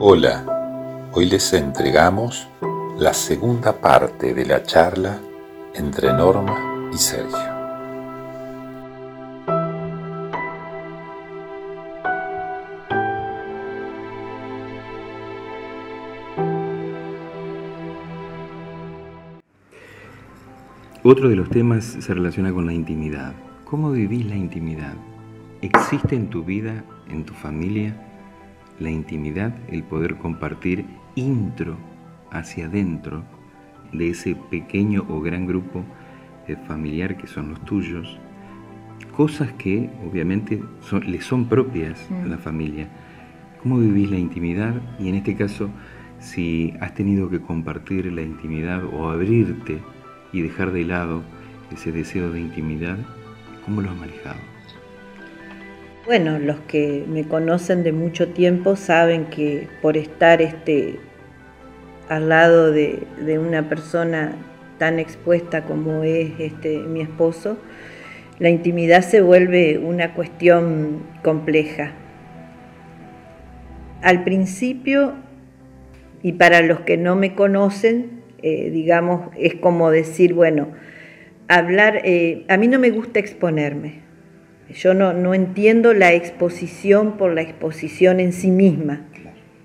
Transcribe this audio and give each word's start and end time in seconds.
Hola, 0.00 1.10
hoy 1.12 1.26
les 1.26 1.52
entregamos 1.52 2.48
la 2.96 3.12
segunda 3.12 3.80
parte 3.80 4.32
de 4.32 4.46
la 4.46 4.62
charla 4.62 5.18
entre 5.74 6.12
Norma 6.12 6.88
y 6.94 6.96
Sergio. 6.96 7.36
Otro 21.02 21.28
de 21.28 21.34
los 21.34 21.50
temas 21.50 21.84
se 21.84 22.14
relaciona 22.14 22.52
con 22.52 22.66
la 22.66 22.72
intimidad. 22.72 23.32
¿Cómo 23.64 23.90
vivís 23.90 24.26
la 24.26 24.36
intimidad? 24.36 24.94
¿Existe 25.60 26.14
en 26.14 26.30
tu 26.30 26.44
vida, 26.44 26.84
en 27.08 27.24
tu 27.24 27.34
familia, 27.34 28.07
la 28.80 28.90
intimidad, 28.90 29.54
el 29.68 29.82
poder 29.82 30.16
compartir 30.16 30.84
intro 31.14 31.76
hacia 32.30 32.66
adentro 32.66 33.24
de 33.92 34.10
ese 34.10 34.34
pequeño 34.34 35.04
o 35.08 35.20
gran 35.20 35.46
grupo 35.46 35.84
eh, 36.46 36.56
familiar 36.66 37.16
que 37.16 37.26
son 37.26 37.50
los 37.50 37.64
tuyos, 37.64 38.18
cosas 39.16 39.52
que 39.54 39.90
obviamente 40.08 40.62
son, 40.80 41.10
le 41.10 41.20
son 41.20 41.46
propias 41.46 42.08
a 42.10 42.26
la 42.26 42.36
mm. 42.36 42.40
familia. 42.40 42.88
¿Cómo 43.62 43.78
vivís 43.78 44.10
la 44.10 44.18
intimidad? 44.18 44.74
Y 44.98 45.08
en 45.08 45.16
este 45.16 45.34
caso, 45.34 45.68
si 46.20 46.74
has 46.80 46.94
tenido 46.94 47.28
que 47.28 47.40
compartir 47.40 48.12
la 48.12 48.22
intimidad 48.22 48.84
o 48.84 49.10
abrirte 49.10 49.80
y 50.32 50.42
dejar 50.42 50.72
de 50.72 50.84
lado 50.84 51.22
ese 51.72 51.90
deseo 51.92 52.30
de 52.30 52.40
intimidad, 52.40 52.98
¿cómo 53.64 53.82
lo 53.82 53.90
has 53.90 53.96
manejado? 53.96 54.57
Bueno, 56.08 56.38
los 56.38 56.58
que 56.60 57.04
me 57.06 57.24
conocen 57.24 57.82
de 57.82 57.92
mucho 57.92 58.28
tiempo 58.28 58.76
saben 58.76 59.26
que 59.26 59.68
por 59.82 59.98
estar 59.98 60.40
este, 60.40 60.94
al 62.08 62.30
lado 62.30 62.72
de, 62.72 63.06
una 63.38 63.68
persona 63.68 64.32
tan 64.78 65.00
expuesta 65.00 65.66
como 65.66 66.04
es 66.04 66.30
este, 66.38 66.78
mi 66.78 67.02
esposo, 67.02 67.58
la 68.38 68.48
intimidad 68.48 69.02
se 69.02 69.20
vuelve 69.20 69.76
una 69.76 70.14
cuestión 70.14 71.02
compleja. 71.22 71.92
Al 74.00 74.24
principio, 74.24 75.12
y 76.22 76.32
para 76.32 76.62
los 76.62 76.80
que 76.80 76.96
no 76.96 77.16
me 77.16 77.34
conocen, 77.34 78.22
eh, 78.40 78.70
digamos, 78.70 79.28
es 79.36 79.56
como 79.56 79.90
decir, 79.90 80.32
bueno, 80.32 80.68
hablar, 81.48 82.00
eh, 82.04 82.46
a 82.48 82.56
mí 82.56 82.66
no 82.66 82.78
me 82.78 82.88
gusta 82.88 83.18
exponerme, 83.18 84.07
yo 84.74 84.94
no, 84.94 85.34
entiendo 85.34 85.94
la 85.94 86.12
exposición 86.12 87.16
por 87.16 87.32
la 87.32 87.42
exposición 87.42 88.20
en 88.20 88.32
sí 88.32 88.50
misma. 88.50 89.06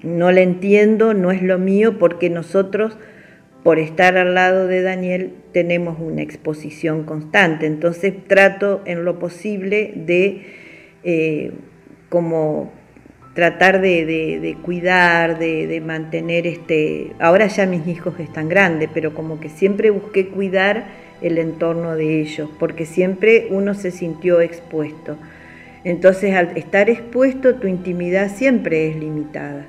No 0.02 0.32
la 0.32 0.42
entiendo, 0.42 1.14
no 1.14 1.32
es 1.32 1.42
lo 1.42 1.60
mío, 1.60 1.98
porque 2.00 2.30
nosotros, 2.30 2.98
por 3.64 3.80
estar 3.80 4.18
al 4.18 4.34
lado 4.34 4.68
de 4.68 4.82
Daniel, 4.82 5.34
tenemos 5.52 6.00
una 6.00 6.22
exposición 6.22 7.04
constante. 7.04 7.66
Entonces 7.66 8.14
trato 8.28 8.82
en 8.86 9.06
lo 9.06 9.20
posible 9.20 9.94
de 9.96 10.46
eh, 11.04 11.52
como 12.10 12.72
tratar 13.34 13.82
de, 13.82 14.58
cuidar, 14.62 15.40
de, 15.40 15.68
de, 15.68 15.82
mantener 15.82 16.46
este... 16.46 17.14
Ahora 17.20 17.48
ya 17.48 17.66
mis 17.66 17.88
hijos 17.88 18.20
están 18.20 18.48
grandes, 18.48 18.90
pero 18.94 19.14
como 19.14 19.40
que 19.40 19.50
siempre 19.50 19.90
busqué 19.90 20.28
cuidar 20.28 21.03
el 21.24 21.38
entorno 21.38 21.96
de 21.96 22.22
ellos, 22.22 22.50
porque 22.60 22.86
siempre 22.86 23.48
uno 23.50 23.74
se 23.74 23.92
sintió 23.92 24.42
expuesto. 24.42 25.18
Entonces 25.84 26.36
al 26.36 26.56
estar 26.58 26.90
expuesto 26.90 27.56
tu 27.56 27.68
intimidad 27.68 28.30
siempre 28.30 28.90
es 28.90 28.96
limitada. 28.96 29.66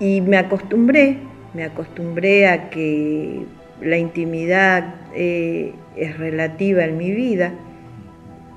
Y 0.00 0.20
me 0.20 0.36
acostumbré, 0.36 1.18
me 1.54 1.64
acostumbré 1.64 2.48
a 2.48 2.68
que 2.70 3.42
la 3.80 3.98
intimidad 3.98 4.94
eh, 5.14 5.72
es 5.96 6.18
relativa 6.18 6.84
en 6.84 6.96
mi 6.96 7.10
vida, 7.12 7.52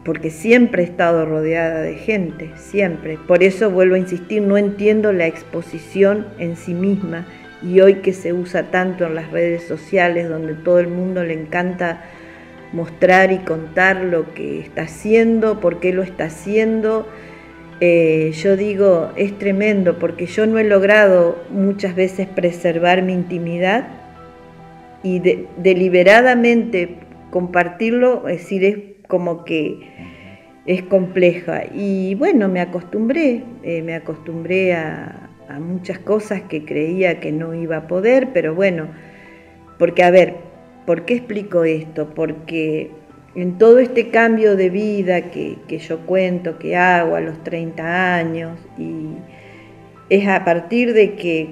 porque 0.03 0.30
siempre 0.30 0.84
he 0.84 0.86
estado 0.86 1.25
rodeada 1.25 1.81
de 1.81 1.96
gente, 1.96 2.52
siempre. 2.56 3.18
Por 3.28 3.44
eso 3.44 3.69
vuelvo 3.69 3.96
a 3.96 4.00
insistir, 4.00 4.42
no 4.42 4.58
entiendo 4.58 5.14
la 5.14 5.28
exposición 5.28 6.25
en 6.40 6.56
sí 6.56 6.74
misma 6.74 7.25
y 7.62 7.81
hoy 7.81 7.96
que 7.96 8.14
se 8.14 8.34
usa 8.34 8.72
tanto 8.72 9.06
en 9.06 9.16
las 9.16 9.31
redes 9.31 9.64
sociales 9.64 10.30
donde 10.30 10.53
todo 10.53 10.80
el 10.80 10.88
mundo 10.88 11.24
le 11.24 11.34
encanta 11.34 12.03
mostrar 12.72 13.31
y 13.31 13.40
contar 13.40 13.97
lo 13.97 14.34
que 14.34 14.59
está 14.59 14.84
haciendo, 14.84 15.59
por 15.59 15.80
qué 15.80 15.92
lo 15.92 16.03
está 16.03 16.25
haciendo, 16.25 17.08
eh, 17.81 18.31
yo 18.34 18.58
digo, 18.58 19.12
es 19.16 19.38
tremendo 19.38 20.00
porque 20.00 20.25
yo 20.25 20.46
no 20.46 20.59
he 20.59 20.64
logrado 20.64 21.38
muchas 21.50 21.96
veces 21.96 22.28
preservar 22.28 23.02
mi 23.02 23.14
intimidad 23.14 23.88
y 25.02 25.19
deliberadamente 25.58 26.98
compartirlo, 27.30 28.28
es 28.28 28.40
decir, 28.40 28.66
es 28.66 28.78
como 29.08 29.46
que 29.46 29.80
es 30.66 30.84
compleja. 30.84 31.64
Y 31.74 32.16
bueno, 32.16 32.50
me 32.50 32.59
acostumbré, 32.59 33.44
eh, 33.64 33.81
me 33.81 33.96
acostumbré 33.96 34.74
a, 34.75 35.29
a 35.50 35.60
muchas 35.60 36.00
cosas 36.00 36.44
que 36.44 36.64
creía 36.64 37.20
que 37.20 37.32
no 37.32 37.54
iba 37.56 37.78
a 37.78 37.88
poder, 37.88 38.30
pero 38.34 38.54
bueno, 38.54 38.88
porque 39.80 40.04
a 40.04 40.12
ver, 40.12 40.36
¿por 40.86 41.06
qué 41.06 41.16
explico 41.16 41.64
esto? 41.64 42.14
Porque 42.14 42.92
en 43.36 43.58
todo 43.58 43.80
este 43.80 44.10
cambio 44.10 44.56
de 44.56 44.70
vida 44.70 45.32
que, 45.32 45.58
yo 45.80 46.06
cuento, 46.06 46.60
que 46.60 46.76
hago 46.76 47.16
a 47.16 47.22
los 47.22 47.44
30 47.44 48.16
años, 48.16 48.60
y 48.78 49.16
es 50.10 50.28
a 50.28 50.46
partir 50.46 50.94
de 50.94 51.16
que 51.16 51.50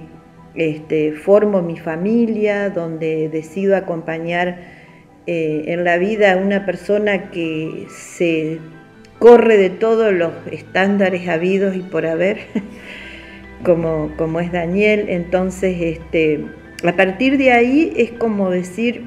este, 0.53 1.13
formo 1.13 1.61
mi 1.61 1.77
familia, 1.77 2.69
donde 2.69 3.29
decido 3.29 3.75
acompañar 3.75 4.59
eh, 5.25 5.63
en 5.67 5.83
la 5.83 5.97
vida 5.97 6.33
a 6.33 6.37
una 6.37 6.65
persona 6.65 7.31
que 7.31 7.87
se 7.89 8.59
corre 9.17 9.57
de 9.57 9.71
todos 9.71 10.13
los 10.13 10.31
estándares 10.51 11.27
habidos 11.27 11.75
y 11.75 11.81
por 11.81 12.05
haber. 12.05 12.37
como, 13.63 14.11
como 14.17 14.39
es 14.39 14.51
Daniel. 14.51 15.05
Entonces, 15.09 15.77
este, 15.79 16.45
a 16.85 16.93
partir 16.93 17.37
de 17.37 17.51
ahí 17.51 17.93
es 17.97 18.11
como 18.11 18.49
decir, 18.49 19.05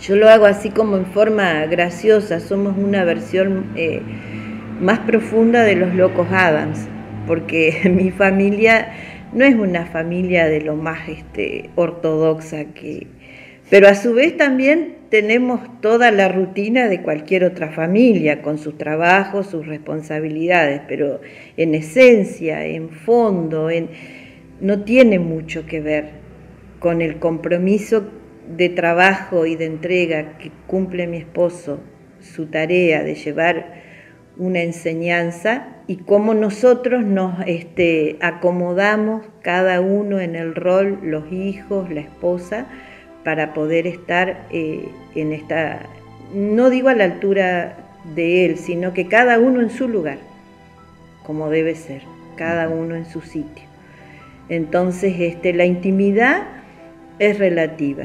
yo 0.00 0.16
lo 0.16 0.28
hago 0.28 0.46
así 0.46 0.70
como 0.70 0.96
en 0.96 1.06
forma 1.06 1.66
graciosa, 1.66 2.40
somos 2.40 2.76
una 2.76 3.04
versión 3.04 3.66
eh, 3.76 4.02
más 4.80 4.98
profunda 5.00 5.62
de 5.62 5.76
los 5.76 5.94
locos 5.94 6.28
Adams, 6.30 6.86
porque 7.26 7.80
mi 7.94 8.10
familia 8.10 8.92
no 9.32 9.44
es 9.44 9.54
una 9.54 9.86
familia 9.86 10.46
de 10.46 10.60
lo 10.60 10.76
más 10.76 11.08
este, 11.08 11.70
ortodoxa 11.76 12.64
que... 12.66 13.06
Pero 13.68 13.88
a 13.88 13.94
su 13.94 14.14
vez 14.14 14.36
también 14.36 14.96
tenemos 15.10 15.80
toda 15.80 16.10
la 16.10 16.28
rutina 16.28 16.88
de 16.88 17.02
cualquier 17.02 17.44
otra 17.44 17.70
familia, 17.70 18.42
con 18.42 18.58
sus 18.58 18.78
trabajos, 18.78 19.48
sus 19.48 19.66
responsabilidades, 19.66 20.82
pero 20.86 21.20
en 21.56 21.74
esencia, 21.74 22.64
en 22.64 22.90
fondo, 22.90 23.68
no 24.60 24.84
tiene 24.84 25.18
mucho 25.18 25.66
que 25.66 25.80
ver 25.80 26.10
con 26.78 27.02
el 27.02 27.18
compromiso 27.18 28.08
de 28.56 28.68
trabajo 28.68 29.46
y 29.46 29.56
de 29.56 29.66
entrega 29.66 30.38
que 30.38 30.52
cumple 30.66 31.06
mi 31.06 31.16
esposo, 31.16 31.80
su 32.20 32.46
tarea 32.46 33.02
de 33.02 33.14
llevar 33.14 33.74
una 34.36 34.60
enseñanza 34.62 35.76
y 35.86 35.96
cómo 35.96 36.34
nosotros 36.34 37.04
nos 37.04 37.34
este, 37.46 38.16
acomodamos 38.20 39.22
cada 39.42 39.80
uno 39.80 40.20
en 40.20 40.36
el 40.36 40.54
rol, 40.54 41.00
los 41.02 41.32
hijos, 41.32 41.90
la 41.90 42.00
esposa, 42.00 42.66
para 43.26 43.54
poder 43.54 43.88
estar 43.88 44.46
eh, 44.52 44.88
en 45.16 45.32
esta, 45.32 45.80
no 46.32 46.70
digo 46.70 46.90
a 46.90 46.94
la 46.94 47.02
altura 47.02 47.76
de 48.14 48.46
él, 48.46 48.56
sino 48.56 48.94
que 48.94 49.08
cada 49.08 49.40
uno 49.40 49.62
en 49.62 49.70
su 49.70 49.88
lugar, 49.88 50.18
como 51.24 51.50
debe 51.50 51.74
ser, 51.74 52.02
cada 52.36 52.68
uno 52.68 52.94
en 52.94 53.04
su 53.04 53.22
sitio. 53.22 53.64
Entonces, 54.48 55.16
este, 55.18 55.52
la 55.54 55.64
intimidad 55.64 56.44
es 57.18 57.40
relativa, 57.40 58.04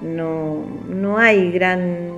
no, 0.00 0.64
no 0.88 1.18
hay 1.18 1.52
gran... 1.52 2.08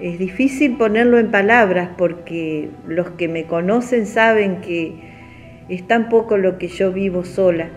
Es 0.00 0.18
difícil 0.18 0.76
ponerlo 0.76 1.20
en 1.20 1.30
palabras 1.30 1.90
porque 1.96 2.70
los 2.88 3.10
que 3.10 3.28
me 3.28 3.44
conocen 3.44 4.06
saben 4.06 4.62
que 4.62 4.94
es 5.68 5.86
tan 5.86 6.08
poco 6.08 6.38
lo 6.38 6.58
que 6.58 6.66
yo 6.66 6.90
vivo 6.90 7.24
sola 7.24 7.68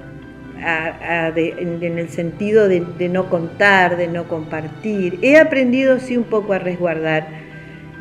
en, 0.58 1.98
el 1.98 2.10
sentido 2.10 2.68
de, 2.68 3.10
no 3.10 3.30
contar, 3.30 3.98
de 3.98 4.08
no 4.08 4.26
compartir. 4.26 5.20
He 5.22 5.38
aprendido 5.38 6.00
sí 6.00 6.18
un 6.18 6.24
poco 6.26 6.54
a 6.54 6.60
resguardar 6.60 7.28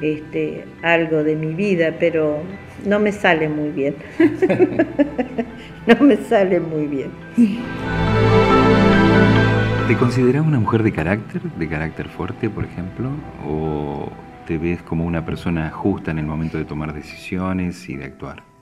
este, 0.01 0.65
algo 0.83 1.23
de 1.25 1.37
mi 1.37 1.55
vida, 1.55 1.95
pero 1.99 2.39
no 2.85 2.99
me 2.99 3.13
sale 3.13 3.49
muy 3.49 3.71
bien. 3.71 3.97
no 5.87 5.97
me 6.05 6.17
sale 6.17 6.61
muy 6.61 6.87
bien. 6.87 7.11
¿Te 9.89 9.97
consideras 9.97 10.47
una 10.47 10.59
mujer 10.59 10.83
de 10.83 10.93
carácter, 10.93 11.43
de 11.43 11.69
carácter 11.69 12.09
fuerte, 12.09 12.49
por 12.49 12.65
ejemplo? 12.65 13.11
¿O 13.47 14.11
te 14.47 14.57
ves 14.57 14.81
como 14.83 15.05
una 15.05 15.27
persona 15.27 15.71
justa 15.71 16.11
en 16.11 16.19
el 16.19 16.27
momento 16.27 16.57
de 16.57 16.65
tomar 16.65 16.95
decisiones 16.95 17.87
y 17.91 17.97
de 17.97 18.05
actuar? 18.07 18.54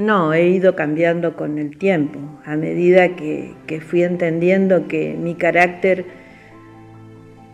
No, 0.00 0.32
he 0.32 0.48
ido 0.48 0.74
cambiando 0.74 1.36
con 1.36 1.58
el 1.58 1.76
tiempo, 1.76 2.18
a 2.46 2.56
medida 2.56 3.16
que, 3.16 3.52
que 3.66 3.82
fui 3.82 4.02
entendiendo 4.02 4.88
que 4.88 5.14
mi 5.14 5.34
carácter 5.34 6.06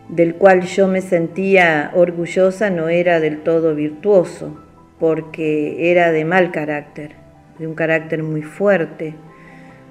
del 0.07 0.35
cual 0.35 0.61
yo 0.61 0.87
me 0.87 1.01
sentía 1.01 1.91
orgullosa 1.93 2.69
no 2.69 2.87
era 2.87 3.19
del 3.19 3.39
todo 3.39 3.75
virtuoso, 3.75 4.57
porque 4.97 5.91
era 5.91 6.13
de 6.13 6.23
mal 6.23 6.51
carácter, 6.51 7.15
de 7.59 7.67
un 7.67 7.75
carácter 7.75 8.23
muy 8.23 8.43
fuerte, 8.43 9.15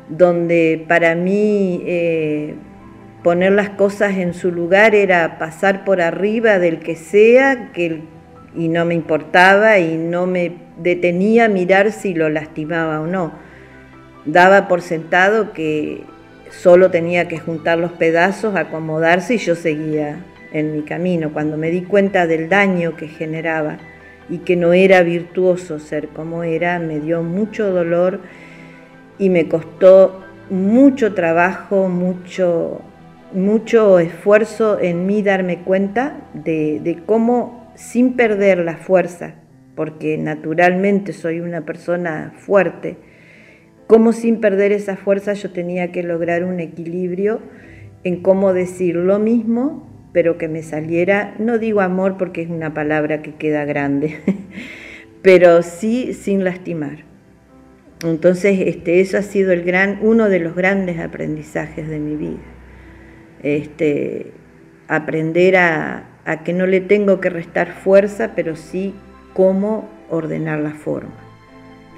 donde 0.09 0.83
para 0.89 1.15
mí 1.15 1.83
eh, 1.85 2.55
poner 3.23 3.53
las 3.53 3.69
cosas 3.69 4.17
en 4.17 4.33
su 4.33 4.51
lugar 4.51 4.95
era 4.95 5.37
pasar 5.39 5.85
por 5.85 6.01
arriba 6.01 6.59
del 6.59 6.79
que 6.79 6.97
sea 6.97 7.71
que, 7.75 8.01
y 8.57 8.69
no 8.69 8.85
me 8.85 8.95
importaba 8.95 9.79
y 9.79 9.97
no 9.97 10.27
me 10.27 10.53
detenía 10.79 11.47
a 11.47 11.49
mirar 11.49 11.93
si 11.93 12.15
lo 12.15 12.29
lastimaba 12.29 13.01
o 13.01 13.07
no. 13.07 13.33
Daba 14.25 14.69
por 14.69 14.83
sentado 14.83 15.53
que 15.53 16.05
solo 16.51 16.91
tenía 16.91 17.29
que 17.29 17.39
juntar 17.39 17.79
los 17.79 17.93
pedazos, 17.93 18.57
acomodarse 18.57 19.35
y 19.35 19.39
yo 19.39 19.55
seguía 19.55 20.19
en 20.53 20.73
mi 20.73 20.83
camino. 20.83 21.33
Cuando 21.33 21.57
me 21.57 21.71
di 21.71 21.83
cuenta 21.83 22.27
del 22.27 22.49
daño 22.49 22.97
que 22.97 23.09
generaba 23.09 23.79
y 24.29 24.39
que 24.39 24.57
no 24.57 24.73
era 24.73 25.03
virtuoso 25.03 25.79
ser 25.79 26.09
como 26.09 26.43
era, 26.43 26.79
me 26.79 27.01
dio 27.01 27.23
mucho 27.23 27.71
dolor 27.71 28.21
y 29.19 29.31
me 29.31 29.49
costó 29.49 30.23
mucho 30.51 31.15
trabajo, 31.15 31.89
mucho, 31.89 32.81
mucho 33.33 33.99
esfuerzo 33.99 34.79
en 34.81 35.07
mí 35.07 35.23
darme 35.23 35.59
cuenta 35.59 36.17
de, 36.35 36.81
de 36.81 37.03
cómo 37.05 37.66
sin 37.77 38.15
perder 38.15 38.59
la 38.59 38.77
fuerza, 38.77 39.35
porque 39.75 40.19
naturalmente 40.19 41.13
soy 41.13 41.41
una 41.41 41.65
persona 41.65 42.33
fuerte, 42.37 42.97
cómo 43.87 44.13
sin 44.13 44.41
perder 44.41 44.73
esa 44.73 44.97
fuerza 44.97 45.35
yo 45.35 45.51
tenía 45.53 45.93
que 45.93 46.03
lograr 46.03 46.45
un 46.45 46.61
equilibrio 46.61 47.41
en 48.03 48.23
cómo 48.23 48.53
decir 48.53 48.97
lo 48.97 49.19
mismo, 49.19 49.89
pero 50.13 50.39
que 50.39 50.49
me 50.49 50.63
saliera, 50.63 51.35
no 51.39 51.59
digo 51.59 51.83
amor 51.83 52.17
porque 52.17 52.43
es 52.43 52.51
una 52.51 52.73
palabra 52.73 53.23
que 53.23 53.35
queda 53.35 53.65
grande, 53.65 54.17
pero 55.23 55.63
sí 55.63 56.15
sin 56.15 56.43
lastimar. 56.43 57.05
Entonces, 58.05 58.61
este, 58.61 59.01
eso 59.01 59.19
ha 59.19 59.23
sido 59.23 59.53
el 59.53 59.63
gran, 59.63 59.99
uno 60.03 60.29
de 60.29 60.39
los 60.39 60.55
grandes 60.55 60.99
aprendizajes 60.99 61.89
de 61.89 61.99
mi 61.99 62.17
vida. 62.17 62.43
Este, 63.43 64.33
aprender 64.89 65.57
a, 65.57 66.16
a 66.27 66.43
que 66.43 66.53
no 66.53 66.67
le 66.67 66.81
tengo 66.81 67.21
que 67.21 67.31
restar 67.31 67.73
fuerza, 67.73 68.33
pero 68.35 68.57
sí 68.57 68.95
cómo 69.33 69.89
ordenar 70.11 70.59
la 70.59 70.73
forma. 70.73 71.15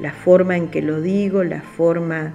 La 0.01 0.13
forma 0.13 0.57
en 0.57 0.69
que 0.69 0.83
lo 0.83 1.01
digo, 1.01 1.43
la 1.43 1.63
forma 1.63 2.35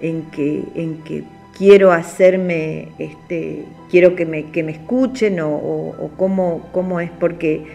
en 0.00 0.22
que, 0.30 0.64
en 0.74 1.02
que 1.04 1.24
quiero 1.56 1.92
hacerme, 1.92 2.88
este, 2.98 3.66
quiero 3.90 4.16
que 4.16 4.24
me, 4.24 4.50
que 4.50 4.62
me 4.62 4.72
escuchen 4.72 5.38
o, 5.40 6.10
cómo, 6.16 6.66
cómo, 6.72 6.98
es, 6.98 7.10
porque 7.10 7.66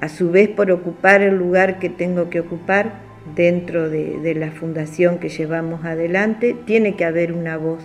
a 0.00 0.08
su 0.08 0.30
vez 0.30 0.48
por 0.48 0.70
ocupar 0.72 1.22
el 1.22 1.36
lugar 1.36 1.78
que 1.78 1.88
tengo 1.88 2.28
que 2.28 2.40
ocupar 2.40 3.06
dentro 3.36 3.88
de, 3.88 4.18
de 4.18 4.34
la 4.34 4.50
fundación 4.50 5.18
que 5.18 5.28
llevamos 5.28 5.84
adelante, 5.84 6.56
tiene 6.66 6.96
que 6.96 7.04
haber 7.04 7.32
una 7.32 7.56
voz 7.56 7.84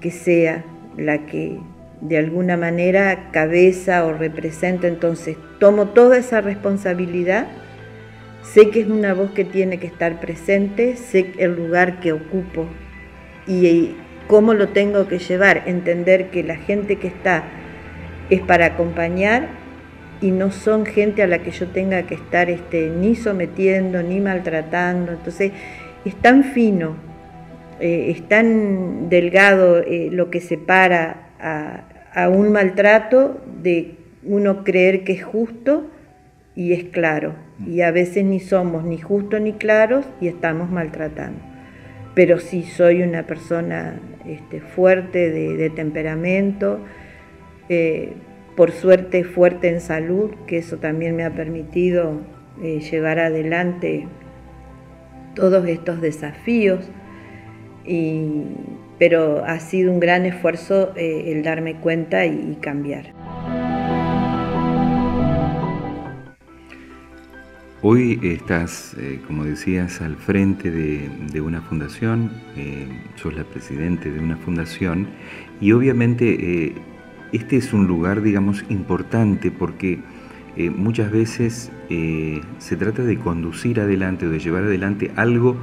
que 0.00 0.10
sea 0.10 0.64
la 0.96 1.26
que 1.26 1.58
de 2.00 2.18
alguna 2.18 2.56
manera 2.56 3.30
cabeza 3.32 4.04
o 4.04 4.12
representa, 4.12 4.86
entonces 4.86 5.36
tomo 5.58 5.88
toda 5.88 6.18
esa 6.18 6.40
responsabilidad 6.40 7.48
Sé 8.52 8.70
que 8.70 8.80
es 8.80 8.88
una 8.88 9.12
voz 9.12 9.32
que 9.32 9.44
tiene 9.44 9.78
que 9.78 9.86
estar 9.86 10.20
presente, 10.20 10.96
sé 10.96 11.32
el 11.38 11.54
lugar 11.54 12.00
que 12.00 12.12
ocupo 12.12 12.66
y 13.46 13.94
cómo 14.26 14.54
lo 14.54 14.68
tengo 14.68 15.06
que 15.06 15.18
llevar, 15.18 15.64
entender 15.66 16.30
que 16.30 16.42
la 16.42 16.56
gente 16.56 16.96
que 16.96 17.08
está 17.08 17.44
es 18.30 18.40
para 18.40 18.66
acompañar 18.66 19.48
y 20.22 20.30
no 20.30 20.50
son 20.50 20.86
gente 20.86 21.22
a 21.22 21.26
la 21.26 21.40
que 21.40 21.50
yo 21.50 21.68
tenga 21.68 22.04
que 22.04 22.14
estar 22.14 22.48
este, 22.48 22.88
ni 22.88 23.16
sometiendo 23.16 24.02
ni 24.02 24.18
maltratando. 24.18 25.12
Entonces, 25.12 25.52
es 26.06 26.14
tan 26.16 26.42
fino, 26.42 26.96
eh, 27.80 28.14
es 28.16 28.26
tan 28.28 29.10
delgado 29.10 29.78
eh, 29.80 30.08
lo 30.10 30.30
que 30.30 30.40
separa 30.40 31.27
a, 31.40 31.84
a 32.14 32.28
un 32.28 32.52
maltrato 32.52 33.40
de 33.62 33.96
uno 34.24 34.64
creer 34.64 35.04
que 35.04 35.12
es 35.12 35.24
justo 35.24 35.90
y 36.54 36.72
es 36.72 36.84
claro. 36.84 37.34
Y 37.66 37.82
a 37.82 37.90
veces 37.90 38.24
ni 38.24 38.40
somos 38.40 38.84
ni 38.84 38.98
justos 38.98 39.40
ni 39.40 39.52
claros 39.52 40.04
y 40.20 40.28
estamos 40.28 40.70
maltratando. 40.70 41.40
Pero 42.14 42.38
sí 42.38 42.64
soy 42.64 43.02
una 43.02 43.24
persona 43.26 44.00
este, 44.26 44.60
fuerte 44.60 45.30
de, 45.30 45.70
temperamento, 45.70 46.80
eh, 47.68 48.12
por 48.56 48.72
suerte 48.72 49.22
fuerte 49.22 49.68
en 49.68 49.80
salud, 49.80 50.32
que 50.46 50.58
eso 50.58 50.78
también 50.78 51.14
me 51.14 51.24
ha 51.24 51.30
permitido 51.30 52.20
eh, 52.60 52.80
llevar 52.80 53.20
adelante 53.20 54.08
todos 55.34 55.66
estos 55.68 56.00
desafíos. 56.00 56.90
Pero 58.98 59.44
ha 59.44 59.60
sido 59.60 59.92
un 59.92 60.00
gran 60.00 60.26
esfuerzo 60.26 60.92
eh, 60.96 61.32
el 61.32 61.42
darme 61.42 61.76
cuenta 61.76 62.26
y 62.26 62.58
cambiar. 62.60 63.12
Hoy 67.80 68.18
estás, 68.24 68.96
eh, 68.98 69.20
como 69.24 69.44
decías, 69.44 70.00
al 70.00 70.16
frente 70.16 70.70
de, 70.72 71.40
una 71.40 71.60
fundación, 71.62 72.32
eh, 72.56 72.88
sos 73.14 73.34
la 73.36 73.44
presidente 73.44 74.10
de 74.10 74.18
una 74.18 74.36
fundación 74.36 75.06
y 75.60 75.70
obviamente 75.70 76.74
este 77.30 77.56
es 77.56 77.72
un 77.72 77.86
lugar, 77.86 78.22
digamos, 78.22 78.64
importante 78.68 79.52
porque 79.52 80.00
muchas 80.56 81.12
veces 81.12 81.70
se 82.58 82.76
trata 82.76 83.04
de 83.04 83.16
conducir 83.16 83.78
adelante 83.78 84.26
o 84.26 84.30
de 84.30 84.40
llevar 84.40 84.64
adelante 84.64 85.12
algo 85.14 85.56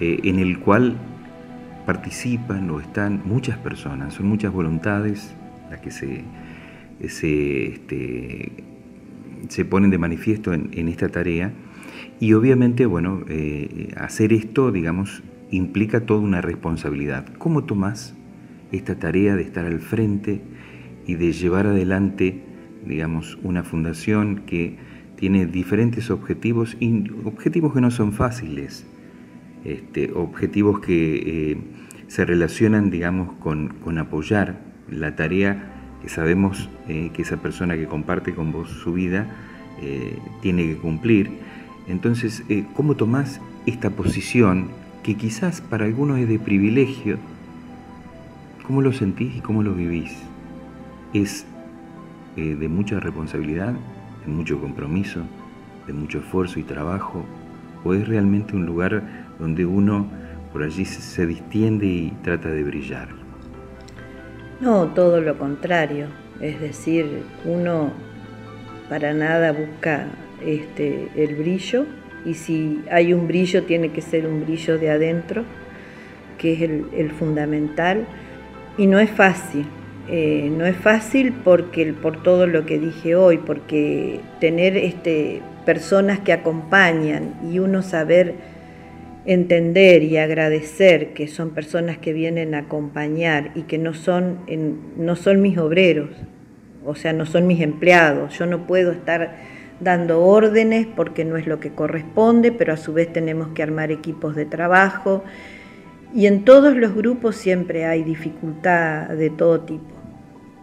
en 0.00 0.38
el 0.38 0.60
cual 0.60 0.96
participan 1.88 2.68
o 2.68 2.80
están 2.80 3.22
muchas 3.24 3.56
personas, 3.56 4.12
son 4.12 4.26
muchas 4.26 4.52
voluntades 4.52 5.34
las 5.70 5.80
que 5.80 5.90
se, 5.90 6.22
se 7.08 7.66
este, 7.66 8.52
se 9.48 9.64
ponen 9.64 9.88
de 9.88 9.96
manifiesto 9.96 10.52
en, 10.52 10.88
esta 10.88 11.08
tarea 11.08 11.50
y 12.20 12.34
obviamente, 12.34 12.84
bueno, 12.84 13.22
eh, 13.30 13.94
hacer 13.96 14.34
esto, 14.34 14.70
digamos, 14.70 15.22
implica 15.50 16.04
toda 16.04 16.20
una 16.20 16.42
responsabilidad. 16.42 17.24
¿Cómo 17.38 17.64
tomás 17.64 18.14
esta 18.70 18.98
tarea 18.98 19.34
de 19.34 19.40
estar 19.44 19.64
al 19.64 19.80
frente 19.80 20.42
y 21.06 21.14
de 21.14 21.32
llevar 21.32 21.66
adelante, 21.68 22.42
digamos, 22.84 23.38
una 23.42 23.64
fundación 23.64 24.42
que 24.44 24.76
tiene 25.16 25.46
diferentes 25.46 26.10
objetivos 26.10 26.76
y 26.80 27.10
objetivos 27.24 27.72
que 27.72 27.80
no 27.80 27.90
son 27.90 28.12
fáciles, 28.12 28.86
este, 29.64 30.12
objetivos 30.12 30.80
que 30.80 31.50
eh, 31.52 31.58
se 32.06 32.24
relacionan, 32.24 32.90
digamos, 32.90 33.32
con, 33.38 33.98
apoyar 33.98 34.60
la 34.90 35.16
tarea 35.16 35.74
que 36.00 36.08
sabemos 36.08 36.70
eh, 36.88 37.10
que 37.12 37.22
esa 37.22 37.38
persona 37.38 37.76
que 37.76 37.86
comparte 37.86 38.34
con 38.34 38.52
vos 38.52 38.70
su 38.70 38.92
vida 38.92 39.26
eh, 39.82 40.16
tiene 40.40 40.66
que 40.66 40.76
cumplir. 40.76 41.30
Entonces, 41.88 42.44
¿cómo 42.74 42.96
tomás 42.96 43.40
esta 43.66 43.90
posición 43.90 44.68
que 45.02 45.16
quizás 45.16 45.60
para 45.60 45.86
algunos 45.86 46.18
es 46.18 46.28
de 46.28 46.38
privilegio? 46.38 47.18
¿Cómo 48.66 48.82
lo 48.82 48.92
sentís 48.92 49.36
y 49.36 49.40
cómo 49.40 49.62
lo 49.62 49.74
vivís? 49.74 50.14
¿Es 51.14 51.46
de 52.36 52.68
mucha 52.68 53.00
responsabilidad, 53.00 53.74
de 54.24 54.30
mucho 54.30 54.60
compromiso, 54.60 55.22
de 55.86 55.94
mucho 55.94 56.18
esfuerzo 56.18 56.60
y 56.60 56.62
trabajo? 56.62 57.24
¿O 57.84 57.94
es 57.94 58.06
realmente 58.06 58.54
un 58.54 58.66
lugar 58.66 59.17
donde 59.38 59.64
uno 59.64 60.06
por 60.52 60.62
allí 60.62 60.84
se 60.84 61.26
distiende 61.26 61.86
y 61.86 62.10
trata 62.22 62.48
de 62.48 62.64
brillar? 62.64 63.08
No, 64.60 64.88
todo 64.88 65.20
lo 65.20 65.38
contrario. 65.38 66.06
Es 66.40 66.60
decir, 66.60 67.22
uno 67.44 67.92
para 68.88 69.12
nada 69.12 69.52
busca 69.52 70.06
este, 70.44 71.08
el 71.16 71.36
brillo 71.36 71.84
y 72.24 72.34
si 72.34 72.82
hay 72.90 73.12
un 73.12 73.28
brillo 73.28 73.64
tiene 73.64 73.90
que 73.90 74.00
ser 74.00 74.26
un 74.26 74.44
brillo 74.44 74.78
de 74.78 74.90
adentro, 74.90 75.44
que 76.38 76.52
es 76.52 76.62
el, 76.62 77.10
fundamental. 77.12 78.06
Y 78.76 78.86
no 78.86 78.98
es 78.98 79.10
fácil, 79.10 79.66
eh, 80.08 80.50
no 80.56 80.64
es 80.66 80.76
fácil 80.76 81.32
porque 81.44 81.92
por 81.92 82.22
todo 82.22 82.46
lo 82.46 82.66
que 82.66 82.78
dije 82.78 83.16
hoy, 83.16 83.38
porque 83.38 84.20
tener 84.40 84.76
este, 84.76 85.40
personas 85.64 86.20
que 86.20 86.32
acompañan 86.32 87.34
y 87.50 87.58
uno 87.58 87.82
saber 87.82 88.34
entender 89.28 90.02
y 90.04 90.16
agradecer 90.16 91.12
que 91.12 91.28
son 91.28 91.50
personas 91.50 91.98
que 91.98 92.14
vienen 92.14 92.54
a 92.54 92.60
acompañar 92.60 93.50
y 93.54 93.64
que 93.64 93.76
no 93.76 93.92
son, 93.92 94.38
no 94.96 95.16
son 95.16 95.42
mis 95.42 95.58
obreros, 95.58 96.08
o 96.86 96.94
sea, 96.94 97.12
no 97.12 97.26
son 97.26 97.46
mis 97.46 97.60
empleados. 97.60 98.38
Yo 98.38 98.46
no 98.46 98.66
puedo 98.66 98.90
estar 98.90 99.36
dando 99.80 100.24
órdenes 100.24 100.86
porque 100.86 101.26
no 101.26 101.36
es 101.36 101.46
lo 101.46 101.60
que 101.60 101.72
corresponde, 101.72 102.52
pero 102.52 102.72
a 102.72 102.78
su 102.78 102.94
vez 102.94 103.12
tenemos 103.12 103.48
que 103.48 103.62
armar 103.62 103.92
equipos 103.92 104.34
de 104.34 104.46
trabajo. 104.46 105.22
Y 106.14 106.24
en 106.24 106.46
todos 106.46 106.74
los 106.74 106.94
grupos 106.94 107.36
siempre 107.36 107.84
hay 107.84 108.04
dificultad 108.04 109.08
de 109.08 109.28
todo 109.28 109.60
tipo, 109.60 109.94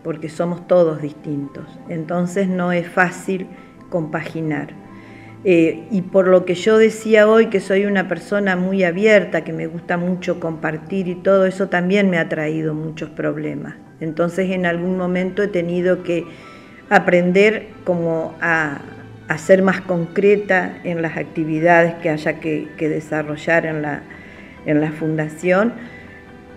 porque 0.04 0.28
somos 0.28 0.68
todos 0.68 1.04
distintos. 1.04 1.66
Entonces 1.88 2.48
no 2.48 2.72
es 2.72 2.88
fácil 2.88 3.46
compaginar. 3.92 4.85
Eh, 5.48 5.84
y 5.92 6.02
por 6.02 6.28
lo 6.28 6.44
que 6.44 6.56
yo 6.56 6.80
decía 6.80 7.28
hoy, 7.28 7.48
que 7.52 7.60
soy 7.60 7.86
una 7.86 8.08
persona 8.08 8.56
muy 8.56 8.84
abierta, 8.84 9.44
que 9.44 9.54
me 9.54 9.68
gusta 9.68 9.96
mucho 9.96 10.40
compartir 10.40 11.08
y 11.08 11.14
todo 11.14 11.46
eso 11.46 11.70
también 11.70 12.10
me 12.10 12.18
ha 12.18 12.28
traído 12.28 12.74
muchos 12.74 13.12
problemas. 13.12 13.76
Entonces 14.00 14.50
en 14.50 14.66
algún 14.66 14.98
momento 14.98 15.44
he 15.44 15.48
tenido 15.48 16.02
que 16.02 16.26
aprender 16.90 17.68
como 17.84 18.34
a, 18.42 18.82
ser 19.38 19.62
más 19.62 19.82
concreta 19.82 20.80
en 20.84 21.04
las 21.04 21.16
actividades 21.16 21.94
que 21.96 22.10
haya 22.10 22.40
que, 22.40 22.68
desarrollar 22.80 23.68
en 23.68 23.84
la, 23.84 24.02
en 24.66 24.82
la 24.82 24.92
fundación, 24.94 25.74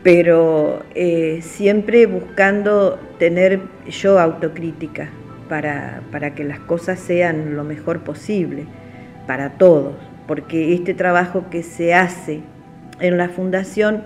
pero 0.02 0.82
eh, 0.94 1.40
siempre 1.42 2.06
buscando 2.06 2.98
tener 3.18 3.60
yo 3.90 4.18
autocrítica 4.18 5.10
para, 5.48 6.02
para 6.12 6.34
que 6.34 6.44
las 6.44 6.60
cosas 6.60 6.98
sean 6.98 7.56
lo 7.56 7.64
mejor 7.64 8.00
posible 8.00 8.66
para 9.26 9.58
todos, 9.58 9.94
porque 10.26 10.74
este 10.74 10.94
trabajo 10.94 11.46
que 11.50 11.62
se 11.62 11.94
hace 11.94 12.40
en 13.00 13.18
la 13.18 13.28
fundación, 13.28 14.04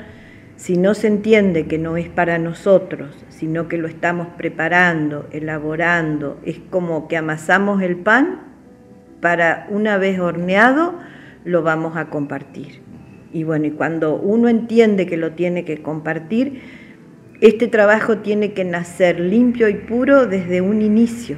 si 0.56 0.76
no 0.76 0.94
se 0.94 1.08
entiende 1.08 1.66
que 1.66 1.78
no 1.78 1.96
es 1.96 2.08
para 2.08 2.38
nosotros, 2.38 3.24
sino 3.28 3.68
que 3.68 3.78
lo 3.78 3.88
estamos 3.88 4.28
preparando, 4.36 5.26
elaborando, 5.32 6.38
es 6.44 6.58
como 6.70 7.08
que 7.08 7.16
amasamos 7.16 7.82
el 7.82 7.96
pan 7.96 8.40
para 9.20 9.66
una 9.70 9.98
vez 9.98 10.18
horneado, 10.18 10.94
lo 11.44 11.62
vamos 11.62 11.96
a 11.96 12.06
compartir. 12.10 12.80
Y 13.32 13.44
bueno, 13.44 13.66
y 13.66 13.70
cuando 13.70 14.16
uno 14.16 14.48
entiende 14.48 15.06
que 15.06 15.16
lo 15.16 15.32
tiene 15.32 15.64
que 15.64 15.82
compartir, 15.82 16.81
este 17.42 17.66
trabajo 17.66 18.18
tiene 18.18 18.52
que 18.52 18.64
nacer 18.64 19.18
limpio 19.18 19.68
y 19.68 19.74
puro 19.74 20.26
desde 20.26 20.60
un 20.60 20.80
inicio. 20.80 21.36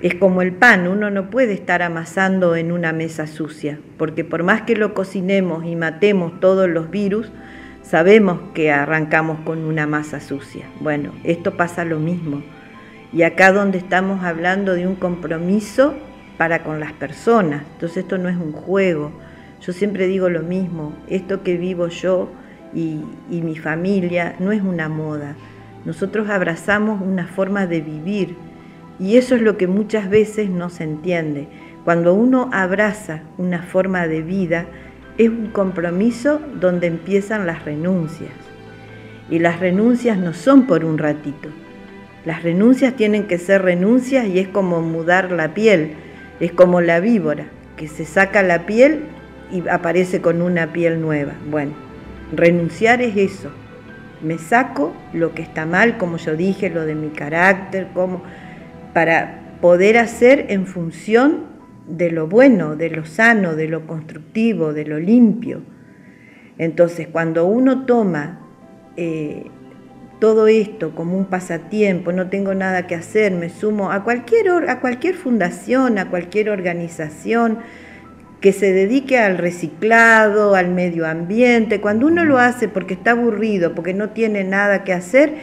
Es 0.00 0.14
como 0.14 0.40
el 0.40 0.52
pan, 0.52 0.86
uno 0.86 1.10
no 1.10 1.30
puede 1.30 1.52
estar 1.52 1.82
amasando 1.82 2.54
en 2.54 2.70
una 2.70 2.92
mesa 2.92 3.26
sucia, 3.26 3.80
porque 3.98 4.24
por 4.24 4.44
más 4.44 4.62
que 4.62 4.76
lo 4.76 4.94
cocinemos 4.94 5.64
y 5.66 5.74
matemos 5.74 6.38
todos 6.38 6.68
los 6.68 6.92
virus, 6.92 7.32
sabemos 7.82 8.38
que 8.54 8.70
arrancamos 8.70 9.40
con 9.40 9.64
una 9.64 9.84
masa 9.84 10.20
sucia. 10.20 10.66
Bueno, 10.78 11.10
esto 11.24 11.56
pasa 11.56 11.84
lo 11.84 11.98
mismo. 11.98 12.44
Y 13.12 13.22
acá 13.22 13.50
donde 13.50 13.78
estamos 13.78 14.22
hablando 14.22 14.74
de 14.74 14.86
un 14.86 14.94
compromiso 14.94 15.92
para 16.38 16.62
con 16.62 16.78
las 16.78 16.92
personas, 16.92 17.64
entonces 17.72 18.04
esto 18.04 18.16
no 18.16 18.28
es 18.28 18.36
un 18.36 18.52
juego, 18.52 19.10
yo 19.60 19.72
siempre 19.72 20.06
digo 20.06 20.28
lo 20.28 20.44
mismo, 20.44 20.94
esto 21.08 21.42
que 21.42 21.56
vivo 21.56 21.88
yo 21.88 22.30
y, 22.74 23.00
mi 23.30 23.56
familia 23.56 24.36
no 24.38 24.52
es 24.52 24.62
una 24.62 24.88
moda. 24.88 25.34
Nosotros 25.84 26.28
abrazamos 26.28 27.00
una 27.00 27.26
forma 27.26 27.66
de 27.66 27.80
vivir 27.80 28.36
y 28.98 29.16
eso 29.16 29.34
es 29.34 29.42
lo 29.42 29.56
que 29.56 29.66
muchas 29.66 30.10
veces 30.10 30.50
no 30.50 30.68
se 30.68 30.84
entiende. 30.84 31.48
Cuando 31.84 32.12
uno 32.12 32.50
abraza 32.52 33.22
una 33.38 33.62
forma 33.62 34.06
de 34.06 34.22
vida, 34.22 34.66
es 35.16 35.30
un 35.30 35.48
compromiso 35.48 36.40
donde 36.60 36.86
empiezan 36.86 37.46
las 37.46 37.64
renuncias. 37.64 38.32
Y 39.30 39.38
las 39.38 39.60
renuncias 39.60 40.18
no 40.18 40.34
son 40.34 40.66
por 40.66 40.84
un 40.84 40.98
ratito. 40.98 41.48
Las 42.24 42.42
renuncias 42.42 42.94
tienen 42.96 43.26
que 43.26 43.38
ser 43.38 43.62
renuncias 43.62 44.26
y 44.26 44.38
es 44.38 44.48
como 44.48 44.82
mudar 44.82 45.32
la 45.32 45.54
piel, 45.54 45.92
es 46.38 46.52
como 46.52 46.82
la 46.82 47.00
víbora, 47.00 47.46
que 47.76 47.88
se 47.88 48.04
saca 48.04 48.42
la 48.42 48.66
piel 48.66 49.04
y 49.50 49.66
aparece 49.68 50.20
con 50.20 50.42
una 50.42 50.72
piel 50.72 51.00
nueva. 51.00 51.32
Bueno, 51.50 51.72
renunciar 52.32 53.02
es 53.02 53.16
eso. 53.16 53.50
Me 54.22 54.38
saco 54.38 54.92
lo 55.12 55.34
que 55.34 55.42
está 55.42 55.66
mal, 55.66 55.96
como 55.98 56.18
yo 56.18 56.36
dije, 56.36 56.70
lo 56.70 56.84
de 56.84 56.94
mi 56.94 57.08
carácter, 57.08 57.88
como 57.94 58.22
para 58.92 59.56
poder 59.60 59.98
hacer 59.98 60.46
en 60.50 60.66
función 60.66 61.44
de 61.86 62.10
lo 62.10 62.26
bueno, 62.26 62.76
de 62.76 62.90
lo 62.90 63.04
sano, 63.04 63.56
de 63.56 63.68
lo 63.68 63.86
constructivo, 63.86 64.72
de 64.72 64.84
lo 64.84 64.98
limpio. 64.98 65.62
Entonces, 66.58 67.08
cuando 67.08 67.46
uno 67.46 67.86
toma 67.86 68.40
eh, 68.96 69.44
todo 70.20 70.46
esto 70.46 70.94
como 70.94 71.16
un 71.16 71.24
pasatiempo, 71.24 72.12
no 72.12 72.28
tengo 72.28 72.54
nada 72.54 72.86
que 72.86 72.94
hacer, 72.94 73.32
me 73.32 73.48
sumo 73.48 73.90
a 73.90 74.04
cualquier, 74.04 74.68
a 74.68 74.80
cualquier 74.80 75.14
fundación, 75.14 75.98
a 75.98 76.10
cualquier 76.10 76.50
organización, 76.50 77.58
que 78.40 78.52
se 78.52 78.72
dedique 78.72 79.18
al 79.18 79.38
reciclado, 79.38 80.54
al 80.54 80.70
medio 80.70 81.06
ambiente, 81.06 81.80
cuando 81.80 82.06
uno 82.06 82.24
lo 82.24 82.38
hace 82.38 82.68
porque 82.68 82.94
está 82.94 83.10
aburrido, 83.12 83.74
porque 83.74 83.92
no 83.92 84.10
tiene 84.10 84.44
nada 84.44 84.82
que 84.82 84.92
hacer, 84.94 85.34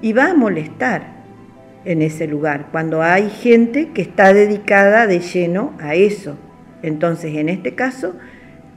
y 0.00 0.12
va 0.12 0.30
a 0.30 0.34
molestar 0.34 1.18
en 1.84 2.02
ese 2.02 2.26
lugar, 2.26 2.68
cuando 2.72 3.02
hay 3.02 3.30
gente 3.30 3.90
que 3.94 4.02
está 4.02 4.32
dedicada 4.32 5.06
de 5.06 5.20
lleno 5.20 5.74
a 5.80 5.94
eso. 5.94 6.36
Entonces, 6.82 7.36
en 7.36 7.48
este 7.48 7.74
caso, 7.74 8.14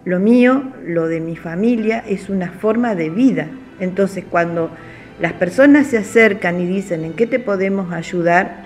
lo 0.06 0.20
mío, 0.20 0.72
lo 0.86 1.08
de 1.08 1.20
mi 1.20 1.36
familia, 1.36 2.04
es 2.08 2.30
una 2.30 2.52
forma 2.52 2.96
de 2.96 3.10
vida. 3.10 3.48
Entonces, 3.80 4.24
cuando 4.30 4.72
las 5.20 5.34
personas 5.34 5.88
se 5.88 5.98
acercan 5.98 6.60
y 6.60 6.66
dicen, 6.66 7.04
¿en 7.04 7.14
qué 7.14 7.28
te 7.28 7.40
podemos 7.40 7.94
ayudar? 7.94 8.66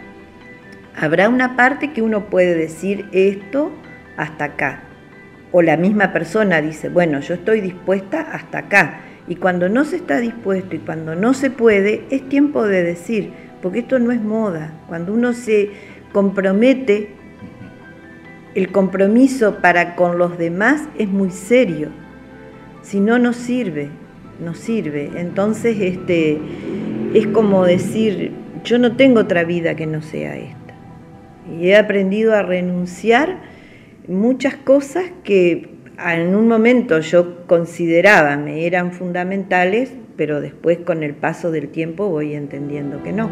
Habrá 0.95 1.27
una 1.27 1.55
parte 1.55 1.91
que 1.91 2.01
uno 2.01 2.25
puede 2.25 2.55
decir 2.55 3.05
esto 3.11 3.71
hasta 4.15 4.45
acá, 4.45 4.83
o 5.51 5.61
la 5.61 5.77
misma 5.77 6.11
persona 6.11 6.61
dice, 6.61 6.89
bueno, 6.89 7.19
yo 7.19 7.35
estoy 7.35 7.61
dispuesta 7.61 8.21
hasta 8.21 8.59
acá. 8.59 9.01
Y 9.27 9.35
cuando 9.35 9.69
no 9.69 9.85
se 9.85 9.95
está 9.95 10.19
dispuesto 10.19 10.75
y 10.75 10.79
cuando 10.79 11.15
no 11.15 11.33
se 11.33 11.49
puede, 11.49 12.03
es 12.09 12.27
tiempo 12.29 12.63
de 12.67 12.83
decir, 12.83 13.31
porque 13.61 13.79
esto 13.79 13.97
no 13.99 14.11
es 14.11 14.21
moda. 14.21 14.73
Cuando 14.87 15.13
uno 15.13 15.33
se 15.33 15.71
compromete, 16.11 17.09
el 18.53 18.71
compromiso 18.71 19.57
para 19.61 19.95
con 19.95 20.17
los 20.17 20.37
demás 20.37 20.83
es 20.97 21.09
muy 21.09 21.31
serio. 21.31 21.89
Si 22.83 22.99
no, 22.99 23.19
no 23.19 23.33
sirve, 23.33 23.89
no 24.43 24.53
sirve. 24.53 25.11
Entonces, 25.15 25.77
este, 25.79 26.39
es 27.13 27.27
como 27.27 27.65
decir, 27.65 28.31
yo 28.63 28.77
no 28.77 28.95
tengo 28.95 29.21
otra 29.21 29.43
vida 29.43 29.75
que 29.75 29.87
no 29.87 30.01
sea 30.01 30.37
esta. 30.37 30.73
Y 31.59 31.69
he 31.69 31.77
aprendido 31.77 32.35
a 32.35 32.43
renunciar 32.43 33.37
muchas 34.07 34.55
cosas 34.55 35.05
que 35.23 35.69
en 35.97 36.35
un 36.35 36.47
momento 36.47 36.99
yo 36.99 37.45
consideraba 37.47 38.37
me 38.37 38.65
eran 38.65 38.91
fundamentales, 38.91 39.93
pero 40.17 40.41
después 40.41 40.79
con 40.79 41.03
el 41.03 41.13
paso 41.13 41.51
del 41.51 41.69
tiempo 41.69 42.09
voy 42.09 42.33
entendiendo 42.33 43.01
que 43.03 43.13
no. 43.13 43.29